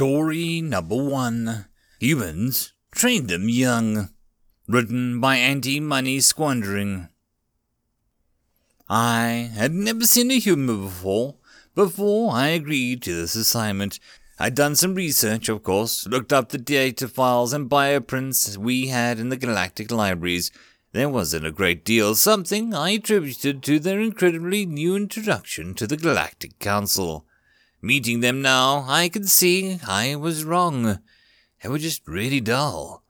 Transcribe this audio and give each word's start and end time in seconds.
Story 0.00 0.62
number 0.62 0.96
one 0.96 1.66
Humans 1.98 2.72
Train 2.90 3.26
Them 3.26 3.50
Young. 3.50 4.08
Written 4.66 5.20
by 5.20 5.36
Anti 5.36 5.78
Money 5.78 6.20
Squandering. 6.20 7.10
I 8.88 9.50
had 9.52 9.74
never 9.74 10.06
seen 10.06 10.30
a 10.30 10.38
human 10.38 10.84
before. 10.86 11.34
Before 11.74 12.32
I 12.32 12.46
agreed 12.46 13.02
to 13.02 13.14
this 13.14 13.34
assignment, 13.34 14.00
I'd 14.38 14.54
done 14.54 14.74
some 14.74 14.94
research, 14.94 15.50
of 15.50 15.62
course, 15.62 16.06
looked 16.06 16.32
up 16.32 16.48
the 16.48 16.56
data 16.56 17.06
files 17.06 17.52
and 17.52 17.68
bioprints 17.68 18.56
we 18.56 18.86
had 18.86 19.18
in 19.18 19.28
the 19.28 19.36
galactic 19.36 19.90
libraries. 19.90 20.50
There 20.92 21.10
wasn't 21.10 21.44
a 21.44 21.52
great 21.52 21.84
deal, 21.84 22.14
something 22.14 22.72
I 22.72 22.92
attributed 22.92 23.62
to 23.64 23.78
their 23.78 24.00
incredibly 24.00 24.64
new 24.64 24.96
introduction 24.96 25.74
to 25.74 25.86
the 25.86 25.98
Galactic 25.98 26.58
Council. 26.58 27.26
Meeting 27.82 28.20
them 28.20 28.42
now, 28.42 28.84
I 28.86 29.08
could 29.08 29.28
see 29.28 29.78
I 29.86 30.14
was 30.14 30.44
wrong. 30.44 30.98
They 31.62 31.68
were 31.68 31.78
just 31.78 32.06
really 32.06 32.40
dull. 32.40 33.02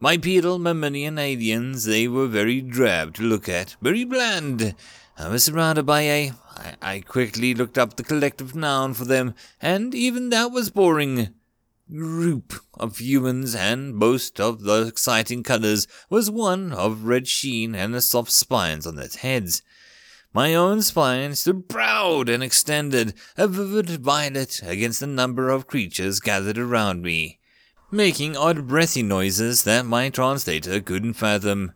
My 0.00 0.16
Bipedal 0.16 0.58
mammalian 0.58 1.18
aliens, 1.18 1.84
they 1.84 2.08
were 2.08 2.26
very 2.26 2.60
drab 2.60 3.14
to 3.14 3.22
look 3.22 3.48
at, 3.48 3.76
very 3.80 4.04
bland. 4.04 4.74
I 5.16 5.28
was 5.28 5.44
surrounded 5.44 5.86
by 5.86 6.02
a. 6.02 6.32
I, 6.56 6.74
I 6.82 7.00
quickly 7.00 7.54
looked 7.54 7.78
up 7.78 7.94
the 7.94 8.02
collective 8.02 8.56
noun 8.56 8.94
for 8.94 9.04
them, 9.04 9.34
and 9.60 9.94
even 9.94 10.30
that 10.30 10.50
was 10.50 10.70
boring. 10.70 11.34
Group 11.92 12.54
of 12.74 12.98
humans, 12.98 13.54
and 13.54 13.94
most 13.94 14.40
of 14.40 14.62
the 14.62 14.86
exciting 14.86 15.44
colors 15.44 15.86
was 16.10 16.30
one 16.30 16.72
of 16.72 17.04
red 17.04 17.26
sheen 17.28 17.74
and 17.74 17.94
the 17.94 18.00
soft 18.00 18.32
spines 18.32 18.86
on 18.86 18.96
their 18.96 19.08
heads. 19.08 19.62
My 20.34 20.54
own 20.54 20.82
spine 20.82 21.34
stood 21.34 21.68
proud 21.68 22.28
and 22.28 22.42
extended, 22.42 23.14
a 23.38 23.48
vivid 23.48 23.88
violet 24.04 24.60
against 24.62 25.00
the 25.00 25.06
number 25.06 25.48
of 25.48 25.66
creatures 25.66 26.20
gathered 26.20 26.58
around 26.58 27.02
me, 27.02 27.38
making 27.90 28.36
odd 28.36 28.68
breathy 28.68 29.02
noises 29.02 29.64
that 29.64 29.86
my 29.86 30.10
translator 30.10 30.80
couldn't 30.80 31.14
fathom. 31.14 31.72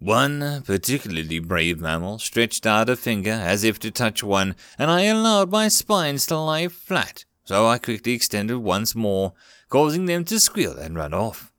One 0.00 0.62
particularly 0.66 1.38
brave 1.38 1.78
mammal 1.78 2.18
stretched 2.18 2.66
out 2.66 2.90
a 2.90 2.96
finger 2.96 3.30
as 3.30 3.62
if 3.62 3.78
to 3.78 3.92
touch 3.92 4.24
one, 4.24 4.56
and 4.76 4.90
I 4.90 5.02
allowed 5.02 5.50
my 5.50 5.68
spines 5.68 6.26
to 6.26 6.36
lie 6.36 6.66
flat, 6.68 7.24
so 7.44 7.68
I 7.68 7.78
quickly 7.78 8.12
extended 8.12 8.58
once 8.58 8.96
more, 8.96 9.34
causing 9.68 10.06
them 10.06 10.24
to 10.26 10.40
squeal 10.40 10.76
and 10.76 10.96
run 10.96 11.14
off. 11.14 11.52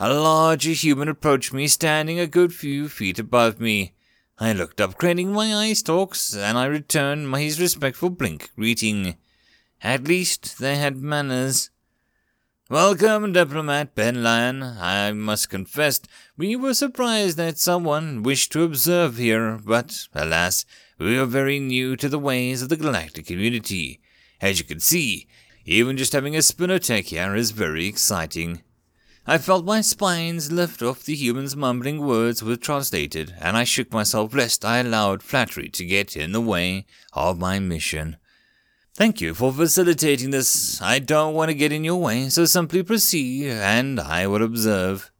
A 0.00 0.12
larger 0.12 0.72
human 0.72 1.08
approached 1.08 1.54
me, 1.54 1.68
standing 1.68 2.18
a 2.18 2.26
good 2.26 2.52
few 2.52 2.88
feet 2.88 3.18
above 3.18 3.60
me. 3.60 3.94
I 4.38 4.52
looked 4.52 4.82
up, 4.82 4.98
craning 4.98 5.32
my 5.32 5.54
eye 5.54 5.72
stalks, 5.72 6.36
and 6.36 6.58
I 6.58 6.66
returned 6.66 7.34
his 7.34 7.58
respectful 7.58 8.10
blink, 8.10 8.50
greeting. 8.54 9.16
At 9.82 10.04
least 10.04 10.58
they 10.58 10.76
had 10.76 10.98
manners. 10.98 11.70
Welcome, 12.68 13.32
Diplomat 13.32 13.94
Ben 13.94 14.22
Lion. 14.22 14.62
I 14.62 15.12
must 15.12 15.48
confess, 15.48 16.02
we 16.36 16.54
were 16.54 16.74
surprised 16.74 17.38
that 17.38 17.56
someone 17.56 18.22
wished 18.22 18.52
to 18.52 18.62
observe 18.62 19.16
here, 19.16 19.58
but, 19.64 20.06
alas, 20.12 20.66
we 20.98 21.16
are 21.16 21.24
very 21.24 21.58
new 21.58 21.96
to 21.96 22.06
the 22.06 22.18
ways 22.18 22.60
of 22.60 22.68
the 22.68 22.76
galactic 22.76 23.24
community. 23.24 24.00
As 24.42 24.58
you 24.58 24.66
can 24.66 24.80
see, 24.80 25.28
even 25.64 25.96
just 25.96 26.12
having 26.12 26.36
a 26.36 26.40
spinotech 26.40 27.04
here 27.04 27.34
is 27.34 27.52
very 27.52 27.86
exciting. 27.86 28.60
I 29.28 29.38
felt 29.38 29.64
my 29.64 29.80
spines 29.80 30.52
lift 30.52 30.82
off 30.82 31.02
the 31.02 31.16
human's 31.16 31.56
mumbling 31.56 31.98
words 31.98 32.44
were 32.44 32.54
translated, 32.54 33.34
and 33.40 33.56
I 33.56 33.64
shook 33.64 33.92
myself 33.92 34.32
lest 34.32 34.64
I 34.64 34.78
allowed 34.78 35.20
flattery 35.20 35.68
to 35.70 35.84
get 35.84 36.16
in 36.16 36.30
the 36.30 36.40
way 36.40 36.86
of 37.12 37.36
my 37.36 37.58
mission. 37.58 38.18
Thank 38.94 39.20
you 39.20 39.34
for 39.34 39.52
facilitating 39.52 40.30
this. 40.30 40.80
I 40.80 41.00
don't 41.00 41.34
want 41.34 41.48
to 41.48 41.56
get 41.56 41.72
in 41.72 41.82
your 41.82 42.00
way, 42.00 42.28
so 42.28 42.44
simply 42.44 42.84
proceed, 42.84 43.50
and 43.50 43.98
I 43.98 44.28
will 44.28 44.44
observe. 44.44 45.10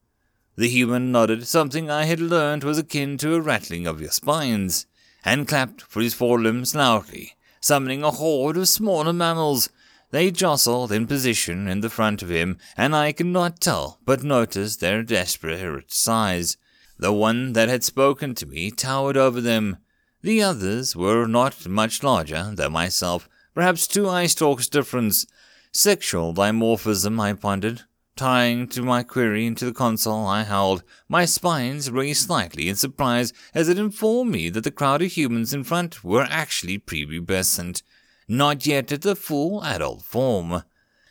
The 0.54 0.68
human 0.68 1.10
nodded, 1.10 1.44
something 1.44 1.90
I 1.90 2.04
had 2.04 2.20
learned 2.20 2.62
was 2.62 2.78
akin 2.78 3.18
to 3.18 3.34
a 3.34 3.40
rattling 3.40 3.88
of 3.88 4.00
your 4.00 4.12
spines, 4.12 4.86
and 5.24 5.48
clapped 5.48 5.83
for 5.83 6.00
his 6.00 6.14
forelimbs 6.14 6.77
loudly, 6.77 7.33
summoning 7.61 8.05
a 8.05 8.12
horde 8.12 8.56
of 8.56 8.68
smaller 8.68 9.12
mammals 9.12 9.68
they 10.11 10.30
jostled 10.30 10.92
in 10.92 11.06
position 11.06 11.67
in 11.67 11.80
the 11.80 11.90
front 11.90 12.22
of 12.22 12.30
him, 12.30 12.58
and 12.77 12.94
I 12.94 13.12
could 13.12 13.27
not 13.27 13.61
tell 13.61 13.98
but 14.05 14.22
notice 14.22 14.77
their 14.77 15.02
desperate 15.02 15.92
size. 15.92 16.56
The 16.98 17.12
one 17.12 17.52
that 17.52 17.68
had 17.68 17.84
spoken 17.84 18.34
to 18.36 18.46
me 18.46 18.70
towered 18.70 19.16
over 19.16 19.40
them. 19.40 19.78
The 20.22 20.42
others 20.42 20.96
were 20.96 21.27
not 21.27 21.68
much 21.68 22.02
larger 22.02 22.52
than 22.55 22.72
myself, 22.72 23.28
perhaps 23.55 23.86
two 23.86 24.08
eye 24.08 24.27
stalks 24.27 24.68
difference. 24.68 25.27
Sexual 25.72 26.34
dimorphism, 26.34 27.20
I 27.20 27.34
pondered. 27.34 27.83
Tying 28.16 28.66
to 28.68 28.80
my 28.80 29.02
query 29.02 29.45
into 29.45 29.66
the 29.66 29.74
console 29.74 30.27
I 30.27 30.45
howled. 30.45 30.83
my 31.06 31.27
spines 31.27 31.90
raised 31.90 32.27
slightly 32.27 32.68
in 32.68 32.77
surprise 32.77 33.34
as 33.55 33.68
it 33.68 33.78
informed 33.78 34.33
me 34.33 34.48
that 34.48 34.64
the 34.64 34.70
crowd 34.70 35.02
of 35.02 35.12
humans 35.12 35.52
in 35.52 35.64
front 35.64 36.02
were 36.02 36.27
actually 36.30 36.78
prepubescent 36.78 37.83
not 38.29 38.67
yet 38.67 38.91
at 38.92 39.03
the 39.03 39.17
full 39.17 39.63
adult 39.64 40.03
form. 40.03 40.63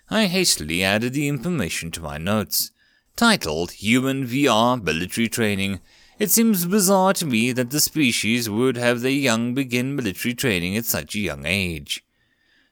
I 0.10 0.26
hastily 0.28 0.84
added 0.84 1.14
the 1.14 1.28
information 1.28 1.92
to 1.92 2.02
my 2.02 2.18
notes. 2.18 2.72
Titled 3.16 3.72
Human 3.72 4.26
VR 4.28 4.82
Military 4.84 5.28
Training. 5.28 5.80
It 6.20 6.32
seems 6.32 6.66
bizarre 6.66 7.14
to 7.14 7.26
me 7.26 7.52
that 7.54 7.70
the 7.70 7.80
species 7.80 8.50
would 8.50 8.78
have 8.78 9.02
their 9.02 9.12
young 9.12 9.54
begin 9.54 9.96
military 9.96 10.34
training 10.34 10.78
at 10.78 10.86
such 10.86 11.16
a 11.16 11.20
young 11.20 11.46
age. 11.46 12.06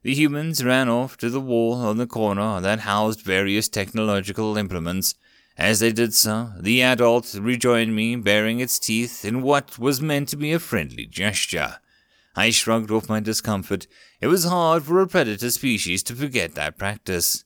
The 0.02 0.14
humans 0.14 0.64
ran 0.64 0.90
off 0.90 1.16
to 1.18 1.30
the 1.30 1.42
wall 1.42 1.76
on 1.76 1.98
the 1.98 2.08
corner 2.08 2.60
that 2.60 2.82
housed 2.82 3.22
various 3.22 3.70
technological 3.70 4.58
implements. 4.58 5.16
As 5.58 5.80
they 5.80 5.94
did 5.94 6.14
so, 6.14 6.52
the 6.60 6.82
adult 6.82 7.34
rejoined 7.36 7.96
me, 7.96 8.18
baring 8.18 8.60
its 8.60 8.80
teeth 8.80 9.24
in 9.24 9.42
what 9.42 9.80
was 9.80 10.02
meant 10.02 10.28
to 10.30 10.38
be 10.38 10.52
a 10.52 10.60
friendly 10.60 11.06
gesture. 11.06 11.78
I 12.36 12.50
shrugged 12.50 12.90
off 12.90 13.10
my 13.10 13.20
discomfort. 13.20 13.88
It 14.20 14.28
was 14.28 14.46
hard 14.46 14.84
for 14.84 15.00
a 15.00 15.08
predator 15.08 15.52
species 15.52 16.02
to 16.04 16.16
forget 16.16 16.56
that 16.56 16.78
practice. 16.78 17.46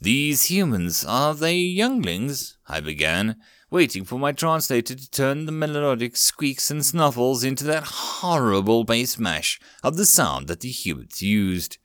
These 0.00 0.44
humans, 0.44 1.04
are 1.04 1.34
they 1.34 1.56
younglings? 1.56 2.56
I 2.68 2.80
began, 2.80 3.36
waiting 3.70 4.04
for 4.04 4.18
my 4.18 4.32
translator 4.32 4.94
to 4.94 5.10
turn 5.10 5.46
the 5.46 5.52
melodic 5.52 6.16
squeaks 6.16 6.70
and 6.70 6.84
snuffles 6.84 7.42
into 7.42 7.64
that 7.64 7.84
horrible 7.84 8.84
bass 8.84 9.18
mash 9.18 9.58
of 9.82 9.96
the 9.96 10.06
sound 10.06 10.46
that 10.48 10.60
the 10.60 10.68
humans 10.68 11.22
used. 11.22 11.78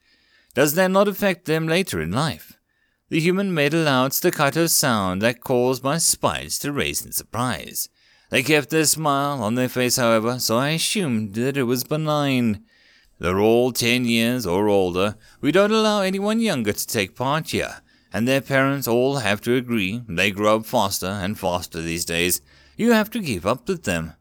Does 0.53 0.73
that 0.73 0.91
not 0.91 1.07
affect 1.07 1.45
them 1.45 1.67
later 1.67 2.01
in 2.01 2.11
life? 2.11 2.57
The 3.09 3.19
human 3.19 3.53
made 3.53 3.73
a 3.73 3.83
loud 3.83 4.13
staccato 4.13 4.67
sound 4.67 5.21
that 5.21 5.41
caused 5.41 5.83
my 5.83 5.97
spines 5.97 6.59
to 6.59 6.71
raise 6.71 7.03
in 7.03 7.11
surprise. 7.11 7.89
They 8.29 8.43
kept 8.43 8.69
their 8.69 8.85
smile 8.85 9.41
on 9.41 9.55
their 9.55 9.69
face, 9.69 9.95
however, 9.95 10.39
so 10.39 10.57
I 10.57 10.69
assumed 10.69 11.33
that 11.33 11.57
it 11.57 11.63
was 11.63 11.83
benign. 11.83 12.63
They're 13.17 13.39
all 13.39 13.71
ten 13.71 14.05
years 14.05 14.45
or 14.45 14.67
older. 14.67 15.15
We 15.41 15.51
don't 15.51 15.71
allow 15.71 16.01
anyone 16.01 16.39
younger 16.39 16.73
to 16.73 16.87
take 16.87 17.15
part 17.15 17.49
here, 17.49 17.81
and 18.13 18.27
their 18.27 18.41
parents 18.41 18.87
all 18.87 19.17
have 19.17 19.41
to 19.41 19.55
agree. 19.55 20.03
They 20.07 20.31
grow 20.31 20.57
up 20.57 20.65
faster 20.65 21.07
and 21.07 21.39
faster 21.39 21.81
these 21.81 22.05
days. 22.05 22.41
You 22.77 22.91
have 22.91 23.09
to 23.11 23.21
keep 23.21 23.45
up 23.45 23.67
with 23.67 23.83
them. 23.83 24.13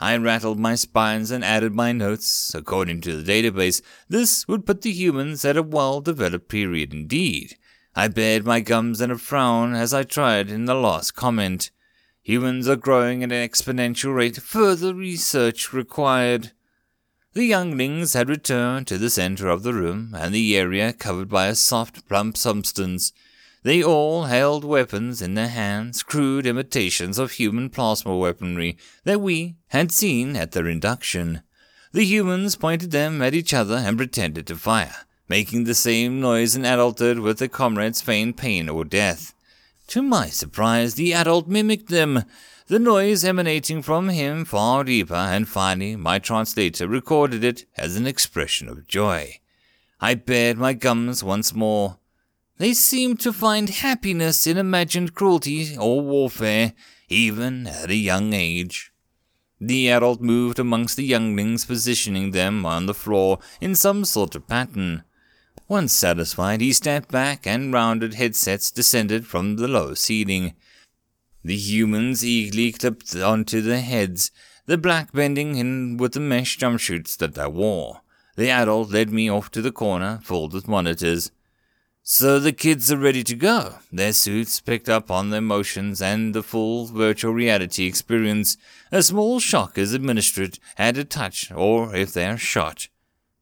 I 0.00 0.16
rattled 0.16 0.58
my 0.58 0.74
spines 0.74 1.30
and 1.30 1.44
added 1.44 1.74
my 1.74 1.92
notes. 1.92 2.54
According 2.54 3.02
to 3.02 3.20
the 3.20 3.32
database, 3.32 3.80
this 4.08 4.48
would 4.48 4.66
put 4.66 4.82
the 4.82 4.90
humans 4.90 5.44
at 5.44 5.56
a 5.56 5.62
well 5.62 6.00
developed 6.00 6.48
period 6.48 6.92
indeed. 6.92 7.56
I 7.94 8.08
bared 8.08 8.44
my 8.44 8.60
gums 8.60 9.00
in 9.00 9.10
a 9.10 9.18
frown 9.18 9.74
as 9.74 9.94
I 9.94 10.02
tried 10.02 10.50
in 10.50 10.64
the 10.64 10.74
last 10.74 11.12
comment. 11.12 11.70
Humans 12.24 12.66
are 12.68 12.76
growing 12.76 13.22
at 13.22 13.32
an 13.32 13.46
exponential 13.46 14.14
rate. 14.14 14.38
Further 14.38 14.94
research 14.94 15.74
required. 15.74 16.52
The 17.34 17.44
younglings 17.44 18.14
had 18.14 18.30
returned 18.30 18.86
to 18.86 18.96
the 18.96 19.10
center 19.10 19.48
of 19.48 19.62
the 19.62 19.74
room, 19.74 20.14
and 20.16 20.34
the 20.34 20.56
area 20.56 20.94
covered 20.94 21.28
by 21.28 21.48
a 21.48 21.54
soft, 21.54 22.08
plump 22.08 22.38
substance. 22.38 23.12
They 23.62 23.82
all 23.82 24.24
held 24.24 24.64
weapons 24.64 25.20
in 25.20 25.34
their 25.34 25.48
hands, 25.48 26.02
crude 26.02 26.46
imitations 26.46 27.18
of 27.18 27.32
human 27.32 27.68
plasma 27.68 28.16
weaponry 28.16 28.78
that 29.04 29.20
we 29.20 29.56
had 29.68 29.92
seen 29.92 30.34
at 30.34 30.52
their 30.52 30.66
induction. 30.66 31.42
The 31.92 32.04
humans 32.06 32.56
pointed 32.56 32.90
them 32.90 33.20
at 33.20 33.34
each 33.34 33.52
other 33.52 33.76
and 33.76 33.98
pretended 33.98 34.46
to 34.46 34.56
fire, 34.56 35.04
making 35.28 35.64
the 35.64 35.74
same 35.74 36.22
noise 36.22 36.56
in 36.56 36.64
adulthood 36.64 37.18
with 37.18 37.38
their 37.38 37.48
comrades 37.48 38.00
feign 38.00 38.32
pain 38.32 38.70
or 38.70 38.86
death. 38.86 39.33
To 39.88 40.02
my 40.02 40.28
surprise, 40.28 40.94
the 40.94 41.12
adult 41.12 41.46
mimicked 41.46 41.88
them, 41.88 42.24
the 42.66 42.78
noise 42.78 43.24
emanating 43.24 43.82
from 43.82 44.08
him 44.08 44.44
far 44.44 44.84
deeper, 44.84 45.14
and 45.14 45.46
finally 45.46 45.96
my 45.96 46.18
translator 46.18 46.88
recorded 46.88 47.44
it 47.44 47.66
as 47.76 47.96
an 47.96 48.06
expression 48.06 48.68
of 48.68 48.86
joy. 48.86 49.40
I 50.00 50.14
bared 50.14 50.58
my 50.58 50.72
gums 50.72 51.22
once 51.22 51.54
more. 51.54 51.98
They 52.56 52.72
seemed 52.72 53.20
to 53.20 53.32
find 53.32 53.68
happiness 53.68 54.46
in 54.46 54.56
imagined 54.56 55.14
cruelty 55.14 55.76
or 55.76 56.00
warfare, 56.00 56.72
even 57.08 57.66
at 57.66 57.90
a 57.90 57.96
young 57.96 58.32
age. 58.32 58.92
The 59.60 59.90
adult 59.90 60.20
moved 60.20 60.58
amongst 60.58 60.96
the 60.96 61.04
younglings, 61.04 61.64
positioning 61.64 62.30
them 62.30 62.64
on 62.64 62.86
the 62.86 62.94
floor 62.94 63.38
in 63.60 63.74
some 63.74 64.04
sort 64.04 64.34
of 64.34 64.48
pattern. 64.48 65.04
Once 65.74 65.92
satisfied, 65.92 66.60
he 66.60 66.72
stepped 66.72 67.10
back 67.10 67.48
and 67.48 67.72
rounded 67.72 68.14
headsets 68.14 68.70
descended 68.70 69.26
from 69.26 69.56
the 69.56 69.66
low 69.66 69.92
ceiling. 69.92 70.54
The 71.42 71.56
humans 71.56 72.24
eagerly 72.24 72.70
clipped 72.70 73.16
onto 73.16 73.60
their 73.60 73.80
heads, 73.80 74.30
the 74.66 74.78
black 74.78 75.12
bending 75.12 75.56
in 75.56 75.96
with 75.96 76.12
the 76.12 76.20
mesh 76.20 76.58
jumpsuits 76.58 77.16
that 77.16 77.34
they 77.34 77.48
wore. 77.48 78.02
The 78.36 78.50
adult 78.50 78.92
led 78.92 79.10
me 79.10 79.28
off 79.28 79.50
to 79.50 79.60
the 79.60 79.72
corner, 79.72 80.20
filled 80.22 80.52
with 80.52 80.68
monitors. 80.68 81.32
So 82.04 82.38
the 82.38 82.52
kids 82.52 82.92
are 82.92 82.96
ready 82.96 83.24
to 83.24 83.34
go. 83.34 83.78
Their 83.90 84.12
suits 84.12 84.60
picked 84.60 84.88
up 84.88 85.10
on 85.10 85.30
their 85.30 85.40
motions 85.40 86.00
and 86.00 86.36
the 86.36 86.44
full 86.44 86.86
virtual 86.86 87.32
reality 87.32 87.84
experience. 87.84 88.56
A 88.92 89.02
small 89.02 89.40
shock 89.40 89.76
is 89.76 89.92
administered 89.92 90.60
at 90.78 90.96
a 90.96 91.02
touch 91.02 91.50
or 91.50 91.96
if 91.96 92.12
they 92.12 92.26
are 92.26 92.38
shot. 92.38 92.86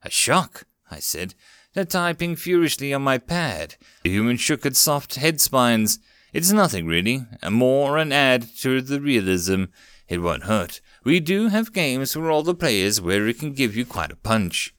A 0.02 0.08
shock, 0.08 0.64
I 0.90 0.98
said, 0.98 1.34
typing 1.74 2.36
furiously 2.36 2.92
on 2.92 3.02
my 3.02 3.18
pad. 3.18 3.76
The 4.04 4.10
human 4.10 4.36
shook 4.36 4.66
its 4.66 4.78
soft 4.78 5.14
head 5.16 5.40
spines. 5.40 5.98
It's 6.32 6.52
nothing 6.52 6.86
really, 6.86 7.26
more 7.50 7.98
an 7.98 8.12
add 8.12 8.46
to 8.58 8.80
the 8.80 9.00
realism. 9.00 9.64
It 10.08 10.18
won't 10.18 10.44
hurt. 10.44 10.80
We 11.04 11.20
do 11.20 11.48
have 11.48 11.72
games 11.72 12.12
for 12.12 12.30
all 12.30 12.42
the 12.42 12.54
players 12.54 13.00
where 13.00 13.26
it 13.26 13.38
can 13.38 13.52
give 13.52 13.74
you 13.76 13.84
quite 13.84 14.12
a 14.12 14.16
punch 14.16 14.74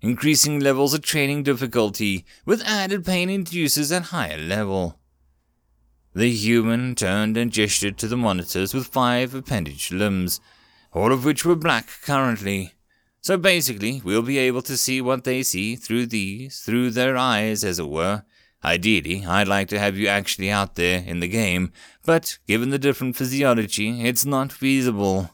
increasing 0.00 0.60
levels 0.60 0.94
of 0.94 1.02
training 1.02 1.42
difficulty 1.42 2.24
with 2.44 2.62
added 2.62 3.04
pain 3.04 3.28
inducers 3.28 3.94
at 3.94 4.04
higher 4.04 4.38
level. 4.38 4.98
The 6.14 6.30
human 6.30 6.94
turned 6.94 7.36
and 7.36 7.52
gestured 7.52 7.98
to 7.98 8.08
the 8.08 8.16
monitors 8.16 8.74
with 8.74 8.86
five 8.86 9.34
appendage 9.34 9.92
limbs, 9.92 10.40
all 10.92 11.12
of 11.12 11.24
which 11.24 11.44
were 11.44 11.56
black 11.56 11.88
currently. 12.02 12.74
So 13.20 13.36
basically, 13.36 14.00
we'll 14.04 14.22
be 14.22 14.38
able 14.38 14.62
to 14.62 14.76
see 14.76 15.00
what 15.00 15.24
they 15.24 15.42
see 15.42 15.76
through 15.76 16.06
these, 16.06 16.60
through 16.60 16.90
their 16.90 17.16
eyes, 17.16 17.64
as 17.64 17.78
it 17.78 17.88
were. 17.88 18.22
Ideally, 18.64 19.24
I'd 19.24 19.48
like 19.48 19.68
to 19.68 19.78
have 19.78 19.96
you 19.96 20.08
actually 20.08 20.50
out 20.50 20.74
there 20.74 21.04
in 21.06 21.20
the 21.20 21.28
game, 21.28 21.72
but 22.04 22.38
given 22.46 22.70
the 22.70 22.78
different 22.78 23.16
physiology, 23.16 24.02
it's 24.02 24.24
not 24.24 24.50
feasible. 24.50 25.30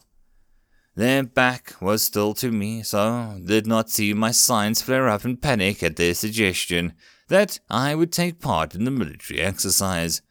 Their 0.95 1.23
back 1.23 1.75
was 1.81 2.03
still 2.03 2.33
to 2.35 2.51
me, 2.51 2.83
so 2.83 3.39
did 3.43 3.67
not 3.67 3.89
see 3.89 4.13
my 4.13 4.31
signs 4.31 4.81
flare 4.81 5.09
up 5.09 5.25
in 5.25 5.37
panic 5.37 5.83
at 5.83 5.95
their 5.95 6.13
suggestion 6.13 6.93
that 7.27 7.59
I 7.69 7.95
would 7.95 8.11
take 8.11 8.39
part 8.39 8.75
in 8.75 8.85
the 8.85 8.91
military 8.91 9.41
exercise. 9.41 10.21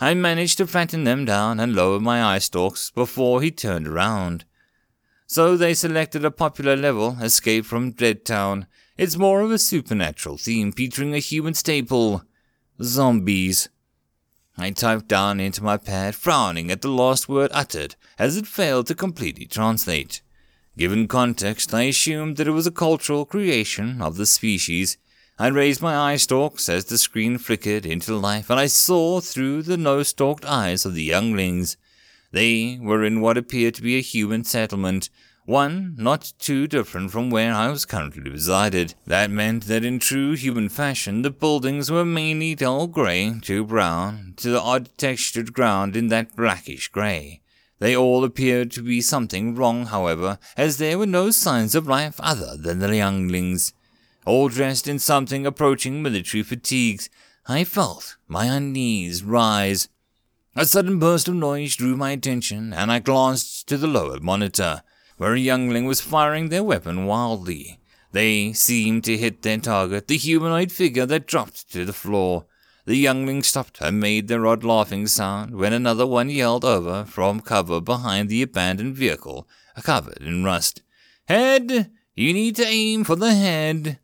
I 0.00 0.14
managed 0.14 0.58
to 0.58 0.66
flatten 0.66 1.04
them 1.04 1.24
down 1.24 1.60
and 1.60 1.74
lower 1.74 2.00
my 2.00 2.22
eye 2.22 2.38
stalks 2.38 2.90
before 2.90 3.42
he 3.42 3.50
turned 3.50 3.86
around. 3.86 4.44
So 5.26 5.56
they 5.56 5.74
selected 5.74 6.24
a 6.24 6.30
popular 6.30 6.76
level, 6.76 7.16
Escape 7.20 7.64
from 7.64 7.92
Dreadtown. 7.92 8.66
It's 8.96 9.16
more 9.16 9.40
of 9.40 9.50
a 9.50 9.58
supernatural 9.58 10.36
theme 10.36 10.70
featuring 10.70 11.14
a 11.14 11.18
human 11.18 11.54
staple 11.54 12.22
zombies. 12.82 13.68
I 14.56 14.70
typed 14.70 15.08
down 15.08 15.40
into 15.40 15.64
my 15.64 15.78
pad, 15.78 16.14
frowning 16.14 16.70
at 16.70 16.82
the 16.82 16.88
last 16.88 17.28
word 17.28 17.50
uttered, 17.52 17.96
as 18.18 18.36
it 18.36 18.46
failed 18.46 18.86
to 18.86 18.94
completely 18.94 19.46
translate. 19.46 20.20
Given 20.76 21.08
context, 21.08 21.72
I 21.72 21.82
assumed 21.82 22.36
that 22.36 22.46
it 22.46 22.52
was 22.52 22.66
a 22.66 22.72
cultural 22.72 23.24
creation 23.24 24.00
of 24.00 24.16
the 24.16 24.26
species. 24.26 24.98
I 25.38 25.48
raised 25.48 25.82
my 25.82 25.96
eye 25.96 26.16
stalks 26.16 26.68
as 26.68 26.84
the 26.84 26.98
screen 26.98 27.38
flickered 27.38 27.86
into 27.86 28.14
life, 28.16 28.50
and 28.50 28.60
I 28.60 28.66
saw 28.66 29.20
through 29.20 29.62
the 29.62 29.76
nose-stalked 29.76 30.44
eyes 30.44 30.84
of 30.84 30.94
the 30.94 31.02
younglings. 31.02 31.76
They 32.34 32.80
were 32.82 33.04
in 33.04 33.20
what 33.20 33.38
appeared 33.38 33.76
to 33.76 33.82
be 33.82 33.96
a 33.96 34.00
human 34.00 34.42
settlement, 34.42 35.08
one 35.44 35.94
not 35.96 36.32
too 36.40 36.66
different 36.66 37.12
from 37.12 37.30
where 37.30 37.54
I 37.54 37.68
was 37.68 37.84
currently 37.84 38.28
resided. 38.28 38.96
That 39.06 39.30
meant 39.30 39.68
that 39.68 39.84
in 39.84 40.00
true 40.00 40.32
human 40.32 40.68
fashion, 40.68 41.22
the 41.22 41.30
buildings 41.30 41.92
were 41.92 42.04
mainly 42.04 42.56
dull 42.56 42.88
grey 42.88 43.38
to 43.42 43.64
brown, 43.64 44.34
to 44.38 44.50
the 44.50 44.60
odd 44.60 44.88
textured 44.98 45.52
ground 45.52 45.94
in 45.94 46.08
that 46.08 46.34
blackish 46.34 46.88
grey. 46.88 47.40
They 47.78 47.94
all 47.96 48.24
appeared 48.24 48.72
to 48.72 48.82
be 48.82 49.00
something 49.00 49.54
wrong, 49.54 49.86
however, 49.86 50.40
as 50.56 50.78
there 50.78 50.98
were 50.98 51.06
no 51.06 51.30
signs 51.30 51.76
of 51.76 51.86
life 51.86 52.16
other 52.18 52.56
than 52.56 52.80
the 52.80 52.96
younglings. 52.96 53.72
All 54.26 54.48
dressed 54.48 54.88
in 54.88 54.98
something 54.98 55.46
approaching 55.46 56.02
military 56.02 56.42
fatigues, 56.42 57.08
I 57.46 57.62
felt 57.62 58.16
my 58.26 58.46
unease 58.46 59.22
rise. 59.22 59.88
A 60.56 60.64
sudden 60.64 61.00
burst 61.00 61.26
of 61.26 61.34
noise 61.34 61.74
drew 61.74 61.96
my 61.96 62.12
attention, 62.12 62.72
and 62.72 62.92
I 62.92 63.00
glanced 63.00 63.66
to 63.66 63.76
the 63.76 63.88
lower 63.88 64.20
monitor 64.20 64.82
where 65.16 65.34
a 65.34 65.38
youngling 65.38 65.84
was 65.84 66.00
firing 66.00 66.48
their 66.48 66.62
weapon 66.62 67.06
wildly. 67.06 67.80
They 68.12 68.52
seemed 68.52 69.02
to 69.04 69.16
hit 69.16 69.42
their 69.42 69.58
target, 69.58 70.06
the 70.06 70.16
humanoid 70.16 70.70
figure 70.70 71.06
that 71.06 71.26
dropped 71.26 71.72
to 71.72 71.84
the 71.84 71.92
floor. 71.92 72.46
The 72.84 72.94
youngling 72.94 73.42
stopped 73.42 73.80
and 73.80 73.98
made 73.98 74.28
their 74.28 74.46
odd 74.46 74.62
laughing 74.62 75.08
sound 75.08 75.56
when 75.56 75.72
another 75.72 76.06
one 76.06 76.30
yelled 76.30 76.64
over 76.64 77.04
from 77.04 77.40
cover 77.40 77.80
behind 77.80 78.28
the 78.28 78.42
abandoned 78.42 78.94
vehicle, 78.94 79.48
covered 79.82 80.22
in 80.22 80.44
rust. 80.44 80.82
Head! 81.26 81.90
You 82.14 82.32
need 82.32 82.54
to 82.56 82.66
aim 82.66 83.02
for 83.02 83.16
the 83.16 83.34
head! 83.34 83.98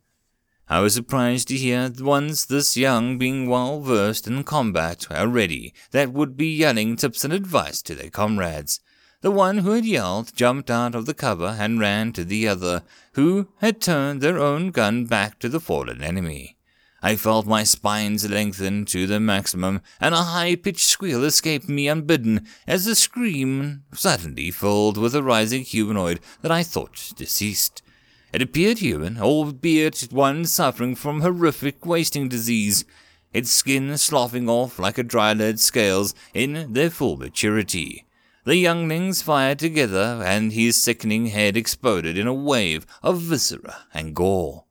I 0.71 0.79
was 0.79 0.93
surprised 0.93 1.49
to 1.49 1.57
hear 1.57 1.91
ones 1.99 2.45
this 2.45 2.77
young 2.77 3.17
being 3.17 3.49
well 3.49 3.81
versed 3.81 4.25
in 4.25 4.45
combat 4.45 5.05
already 5.11 5.73
that 5.91 6.13
would 6.13 6.37
be 6.37 6.47
yelling 6.47 6.95
tips 6.95 7.25
and 7.25 7.33
advice 7.33 7.81
to 7.81 7.93
their 7.93 8.09
comrades. 8.09 8.79
The 9.19 9.31
one 9.31 9.57
who 9.57 9.71
had 9.71 9.83
yelled 9.83 10.33
jumped 10.33 10.71
out 10.71 10.95
of 10.95 11.05
the 11.05 11.13
cover 11.13 11.57
and 11.59 11.81
ran 11.81 12.13
to 12.13 12.23
the 12.23 12.47
other, 12.47 12.83
who 13.15 13.49
had 13.57 13.81
turned 13.81 14.21
their 14.21 14.39
own 14.39 14.71
gun 14.71 15.07
back 15.07 15.39
to 15.39 15.49
the 15.49 15.59
fallen 15.59 16.01
enemy. 16.01 16.55
I 17.01 17.17
felt 17.17 17.45
my 17.45 17.65
spines 17.65 18.29
lengthen 18.29 18.85
to 18.85 19.05
the 19.05 19.19
maximum, 19.19 19.81
and 19.99 20.15
a 20.15 20.23
high-pitched 20.23 20.87
squeal 20.87 21.25
escaped 21.25 21.67
me 21.67 21.89
unbidden 21.89 22.47
as 22.65 22.85
the 22.85 22.95
scream 22.95 23.83
suddenly 23.93 24.51
filled 24.51 24.95
with 24.95 25.15
a 25.15 25.21
rising 25.21 25.63
humanoid 25.63 26.21
that 26.43 26.51
I 26.51 26.63
thought 26.63 27.11
deceased. 27.17 27.81
It 28.33 28.41
appeared 28.41 28.79
human, 28.79 29.19
albeit 29.19 30.07
one 30.11 30.45
suffering 30.45 30.95
from 30.95 31.21
horrific 31.21 31.85
wasting 31.85 32.29
disease, 32.29 32.85
its 33.33 33.51
skin 33.51 33.97
sloughing 33.97 34.47
off 34.47 34.79
like 34.79 34.97
a 34.97 35.03
dry 35.03 35.33
lead 35.33 35.59
scales 35.59 36.13
in 36.33 36.73
their 36.73 36.89
full 36.89 37.17
maturity. 37.17 38.05
The 38.43 38.55
younglings 38.55 39.21
fired 39.21 39.59
together, 39.59 40.21
and 40.25 40.51
his 40.53 40.81
sickening 40.81 41.27
head 41.27 41.55
exploded 41.55 42.17
in 42.17 42.25
a 42.25 42.33
wave 42.33 42.87
of 43.03 43.21
viscera 43.21 43.85
and 43.93 44.15
gore. 44.15 44.65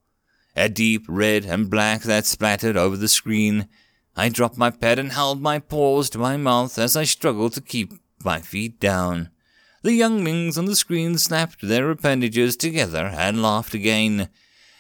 A 0.56 0.69
deep 0.69 1.05
red 1.06 1.45
and 1.45 1.71
black 1.71 2.03
that 2.03 2.27
splattered 2.27 2.77
over 2.77 2.97
the 2.97 3.09
screen. 3.09 3.69
I 4.17 4.29
dropped 4.29 4.59
my 4.59 4.71
pad 4.71 4.99
and 4.99 5.13
held 5.13 5.41
my 5.41 5.61
paws 5.61 6.11
to 6.11 6.19
my 6.19 6.37
mouth 6.37 6.79
as 6.79 6.96
I 6.96 7.05
struggled 7.05 7.53
to 7.55 7.61
keep 7.61 7.93
my 8.25 8.41
feet 8.41 8.81
down. 8.81 9.31
The 9.82 9.94
younglings 9.94 10.58
on 10.58 10.67
the 10.67 10.77
screen 10.77 11.17
snapped 11.17 11.63
their 11.63 11.91
appendages 11.91 12.55
together 12.55 13.06
and 13.06 13.41
laughed 13.41 13.72
again, 13.72 14.29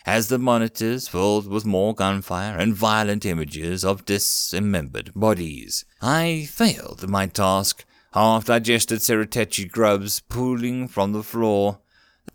as 0.04 0.28
the 0.28 0.38
monitors 0.38 1.08
filled 1.08 1.46
with 1.46 1.64
more 1.64 1.94
gunfire 1.94 2.58
and 2.58 2.74
violent 2.74 3.24
images 3.24 3.82
of 3.82 4.04
dismembered 4.04 5.12
bodies. 5.14 5.86
I 6.02 6.48
failed 6.50 7.08
my 7.08 7.28
task, 7.28 7.86
half-digested 8.12 8.98
ceratechi 8.98 9.70
grubs 9.70 10.20
pooling 10.20 10.86
from 10.86 11.12
the 11.12 11.22
floor. 11.22 11.78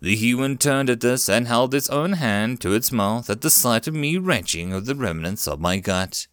The 0.00 0.16
human 0.16 0.58
turned 0.58 0.90
at 0.90 1.00
this 1.00 1.28
and 1.28 1.46
held 1.46 1.72
its 1.72 1.88
own 1.88 2.14
hand 2.14 2.60
to 2.62 2.72
its 2.72 2.90
mouth 2.90 3.30
at 3.30 3.42
the 3.42 3.50
sight 3.50 3.86
of 3.86 3.94
me 3.94 4.18
wrenching 4.18 4.72
of 4.72 4.86
the 4.86 4.96
remnants 4.96 5.46
of 5.46 5.60
my 5.60 5.78
gut. 5.78 6.26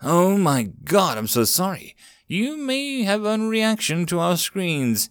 Oh 0.00 0.38
my 0.38 0.70
god, 0.84 1.18
I'm 1.18 1.26
so 1.26 1.44
sorry. 1.44 1.96
You 2.26 2.56
may 2.56 3.02
have 3.02 3.24
a 3.24 3.36
reaction 3.38 4.06
to 4.06 4.20
our 4.20 4.36
screens. 4.36 5.10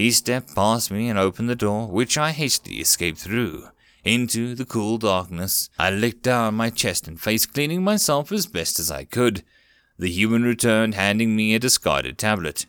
He 0.00 0.12
stepped 0.12 0.54
past 0.54 0.90
me 0.90 1.10
and 1.10 1.18
opened 1.18 1.50
the 1.50 1.54
door, 1.54 1.86
which 1.86 2.16
I 2.16 2.30
hastily 2.30 2.76
escaped 2.76 3.18
through. 3.18 3.68
Into 4.02 4.54
the 4.54 4.64
cool 4.64 4.96
darkness, 4.96 5.68
I 5.78 5.90
licked 5.90 6.22
down 6.22 6.54
my 6.54 6.70
chest 6.70 7.06
and 7.06 7.20
face, 7.20 7.44
cleaning 7.44 7.84
myself 7.84 8.32
as 8.32 8.46
best 8.46 8.80
as 8.80 8.90
I 8.90 9.04
could. 9.04 9.44
The 9.98 10.08
human 10.08 10.42
returned, 10.42 10.94
handing 10.94 11.36
me 11.36 11.54
a 11.54 11.58
discarded 11.58 12.16
tablet. 12.16 12.64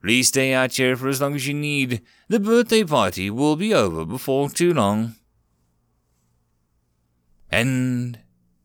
Please 0.00 0.28
stay 0.28 0.54
out 0.54 0.72
here 0.72 0.96
for 0.96 1.08
as 1.08 1.20
long 1.20 1.34
as 1.34 1.46
you 1.46 1.52
need. 1.52 2.00
The 2.28 2.40
birthday 2.40 2.84
party 2.84 3.28
will 3.28 3.56
be 3.56 3.74
over 3.74 4.06
before 4.06 4.48
too 4.48 4.72
long. 4.72 5.16
End 7.52 8.20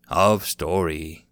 of 0.07 0.45
story. 0.45 1.24